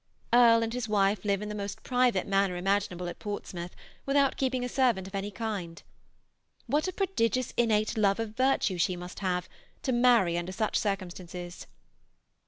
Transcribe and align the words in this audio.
Earle 0.33 0.63
and 0.63 0.73
his 0.73 0.89
wife 0.89 1.23
live 1.23 1.43
in 1.43 1.49
the 1.49 1.53
most 1.53 1.83
private 1.83 2.25
manner 2.25 2.57
imaginable 2.57 3.07
at 3.07 3.19
Portsmouth, 3.19 3.75
without 4.03 4.35
keeping 4.35 4.65
a 4.65 4.67
servant 4.67 5.05
of 5.07 5.13
any 5.13 5.29
kind. 5.29 5.83
What 6.65 6.87
a 6.87 6.91
prodigious 6.93 7.53
innate 7.55 7.95
love 7.95 8.19
of 8.19 8.31
virtue 8.35 8.79
she 8.79 8.95
must 8.95 9.19
have, 9.19 9.47
to 9.83 9.91
marry 9.91 10.39
under 10.39 10.51
such 10.53 10.75
circumstances! 10.79 11.67